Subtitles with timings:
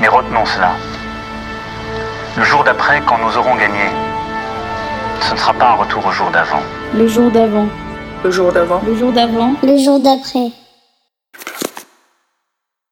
[0.00, 0.76] Mais retenons cela.
[2.36, 3.84] Le jour d'après, quand nous aurons gagné,
[5.20, 6.62] ce ne sera pas un retour au jour d'avant.
[6.94, 7.68] Le jour d'avant.
[8.24, 8.80] Le jour d'avant.
[8.86, 9.54] Le jour d'avant.
[9.62, 10.52] Le jour d'après.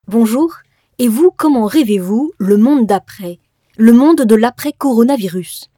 [0.07, 0.57] Bonjour.
[0.99, 3.39] Et vous, comment rêvez-vous le monde d'après?
[3.79, 5.71] Le monde de l'après-coronavirus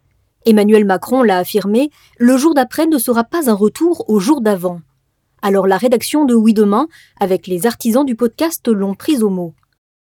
[0.47, 4.81] Emmanuel Macron l'a affirmé, le jour d'après ne sera pas un retour au jour d'avant.
[5.43, 6.89] Alors la rédaction de Oui Demain,
[7.21, 9.55] avec les artisans du podcast, l'ont prise au mot.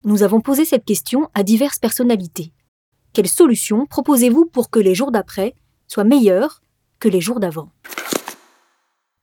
[0.04, 2.52] Nous avons posé cette question à diverses personnalités.
[3.12, 5.54] Quelles solutions proposez-vous pour que les jours d'après
[5.88, 6.62] soient meilleurs
[7.00, 7.72] que les jours d'avant?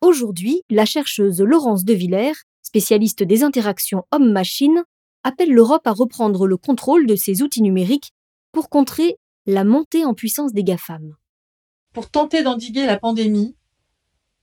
[0.02, 4.84] Aujourd'hui, la chercheuse Laurence De Villers, spécialiste des interactions homme-machine,
[5.24, 8.12] appelle l'Europe à reprendre le contrôle de ses outils numériques
[8.52, 11.16] pour contrer la montée en puissance des GAFAM.
[11.94, 13.56] Pour tenter d'endiguer la pandémie,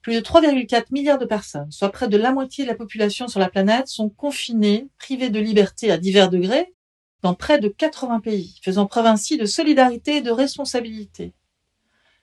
[0.02, 3.41] plus de 3,4 milliards de personnes, soit près de la moitié de la population sur
[3.41, 6.75] la planète, sont confinées, privées de liberté à divers degrés,
[7.23, 11.33] dans près de 80 pays, faisant preuve ainsi de solidarité et de responsabilité.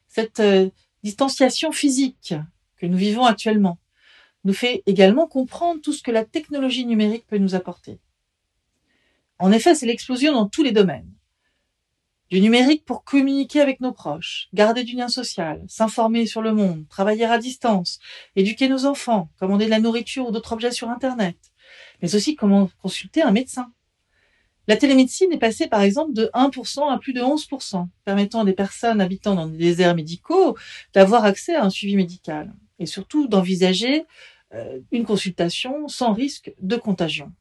[0.09, 0.69] Cette euh,
[1.03, 2.33] distanciation physique
[2.77, 3.80] que nous vivons actuellement
[4.43, 7.99] nous fait également comprendre tout ce que la technologie numérique peut nous apporter.
[9.38, 11.09] En effet, c'est l'explosion dans tous les domaines.
[12.30, 16.88] Du numérique pour communiquer avec nos proches, garder du lien social, s'informer sur le monde,
[16.88, 17.99] travailler à distance,
[18.36, 21.38] éduquer nos enfants, commander de la nourriture ou d'autres objets sur Internet,
[22.03, 23.71] mais aussi comment consulter un médecin.
[24.67, 28.53] La télémédecine est passée par exemple de 1% à plus de 11%, permettant à des
[28.53, 30.55] personnes habitant dans des déserts médicaux
[30.93, 34.05] d'avoir accès à un suivi médical et surtout d'envisager
[34.53, 37.31] euh, une consultation sans risque de contagion.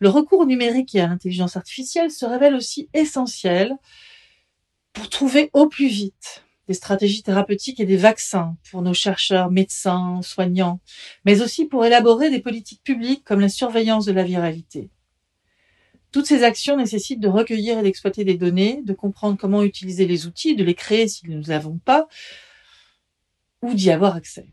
[0.00, 3.76] Le recours numérique et à l'intelligence artificielle se révèle aussi essentiel
[4.92, 10.20] pour trouver au plus vite des stratégies thérapeutiques et des vaccins pour nos chercheurs, médecins,
[10.22, 10.80] soignants,
[11.24, 14.88] mais aussi pour élaborer des politiques publiques comme la surveillance de la viralité.
[16.12, 20.26] Toutes ces actions nécessitent de recueillir et d'exploiter des données, de comprendre comment utiliser les
[20.26, 22.08] outils, de les créer si nous ne les avons pas,
[23.62, 24.46] ou d'y avoir accès.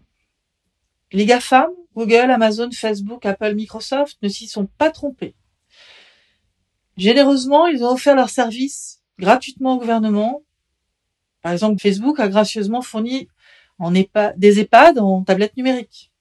[1.12, 5.34] Les GAFAM, Google, Amazon, Facebook, Apple, Microsoft ne s'y sont pas trompés.
[6.96, 10.44] Généreusement, ils ont offert leurs services gratuitement au gouvernement.
[11.42, 13.28] Par exemple, Facebook a gracieusement fourni
[14.38, 16.12] des EHPAD en tablettes numériques.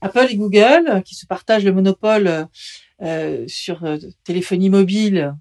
[0.00, 2.48] Apple et Google, qui se partagent le monopole
[3.00, 5.36] euh, sur euh, téléphonie mobile,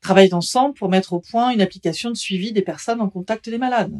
[0.00, 3.58] travaillent ensemble pour mettre au point une application de suivi des personnes en contact des
[3.58, 3.94] malades.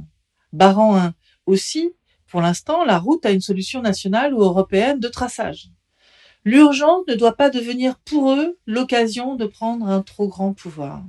[0.53, 1.15] Barrant un
[1.47, 1.93] aussi
[2.35, 5.71] pour l'instant, la route a une solution nationale ou européenne de traçage.
[6.45, 11.05] L'urgence ne doit pas devenir pour eux l'occasion de prendre un trop grand pouvoir.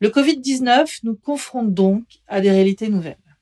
[0.00, 3.36] Le Covid-19 nous confronte donc à des réalités nouvelles,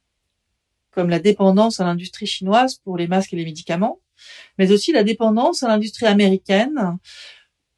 [0.90, 4.00] comme la dépendance à l'industrie chinoise pour les masques et les médicaments,
[4.58, 6.98] mais aussi la dépendance à l'industrie américaine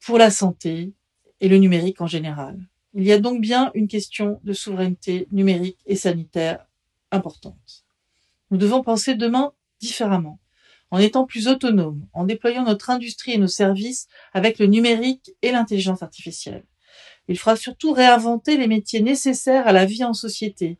[0.03, 0.93] pour la santé
[1.41, 2.57] et le numérique en général.
[2.95, 6.65] Il y a donc bien une question de souveraineté numérique et sanitaire
[7.11, 7.85] importante.
[8.51, 10.39] Nous devons penser demain différemment,
[10.91, 15.51] en étant plus autonomes, en déployant notre industrie et nos services avec le numérique et
[15.51, 16.65] l'intelligence artificielle.
[17.27, 20.79] Il faudra surtout réinventer les métiers nécessaires à la vie en société,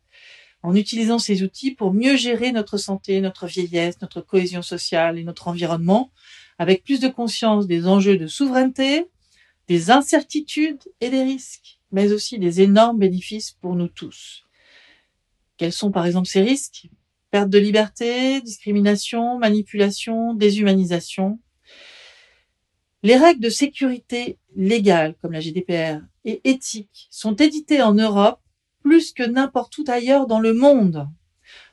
[0.63, 5.23] en utilisant ces outils pour mieux gérer notre santé, notre vieillesse, notre cohésion sociale et
[5.23, 6.11] notre environnement,
[6.57, 9.05] avec plus de conscience des enjeux de souveraineté,
[9.67, 14.43] des incertitudes et des risques, mais aussi des énormes bénéfices pour nous tous.
[15.57, 16.87] Quels sont par exemple ces risques?
[17.31, 21.39] Perte de liberté, discrimination, manipulation, déshumanisation.
[23.03, 28.41] Les règles de sécurité légale, comme la GDPR, et éthique sont éditées en Europe
[28.81, 31.07] plus que n'importe où ailleurs dans le monde.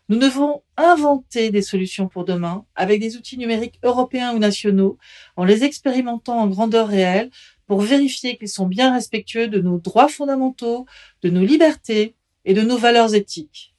[0.09, 4.99] Nous devons inventer des solutions pour demain avec des outils numériques européens ou nationaux
[5.37, 7.31] en les expérimentant en grandeur réelle
[7.67, 10.87] pour vérifier qu'ils sont bien respectueux de nos droits fondamentaux,
[11.23, 13.76] de nos libertés et de nos valeurs éthiques.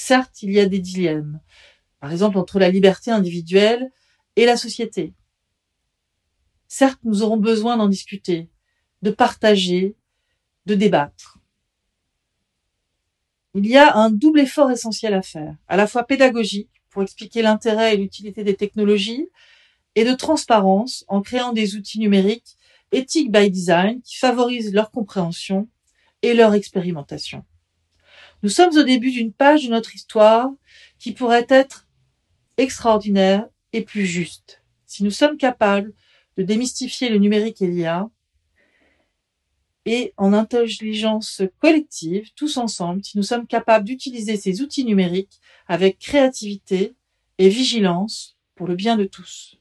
[0.00, 1.40] Certes, il y a des dilemmes,
[1.98, 3.90] par exemple entre la liberté individuelle
[4.36, 5.12] et la société.
[6.68, 8.48] Certes, nous aurons besoin d'en discuter,
[9.02, 9.96] de partager,
[10.66, 11.40] de débattre.
[13.54, 17.42] Il y a un double effort essentiel à faire, à la fois pédagogique pour expliquer
[17.42, 19.26] l'intérêt et l'utilité des technologies,
[19.96, 22.56] et de transparence en créant des outils numériques
[22.92, 25.68] éthiques by design qui favorisent leur compréhension
[26.22, 27.44] et leur expérimentation.
[28.42, 30.50] Nous sommes au début d'une page de notre histoire
[30.98, 31.88] qui pourrait être
[32.56, 34.62] extraordinaire et plus juste.
[34.86, 35.92] Si nous sommes capables
[36.36, 38.08] de démystifier le numérique et l'IA,
[39.86, 45.98] et en intelligence collective, tous ensemble, si nous sommes capables d'utiliser ces outils numériques avec
[45.98, 46.94] créativité
[47.38, 49.58] et vigilance pour le bien de tous.